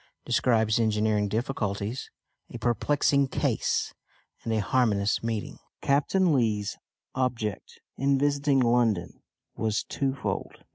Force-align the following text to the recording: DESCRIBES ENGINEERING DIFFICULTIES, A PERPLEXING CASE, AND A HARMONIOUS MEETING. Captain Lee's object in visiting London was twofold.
DESCRIBES 0.25 0.79
ENGINEERING 0.79 1.27
DIFFICULTIES, 1.27 2.09
A 2.51 2.57
PERPLEXING 2.57 3.27
CASE, 3.27 3.93
AND 4.43 4.51
A 4.51 4.59
HARMONIOUS 4.59 5.21
MEETING. 5.21 5.59
Captain 5.81 6.33
Lee's 6.33 6.75
object 7.13 7.79
in 7.99 8.17
visiting 8.17 8.59
London 8.59 9.21
was 9.55 9.83
twofold. 9.83 10.63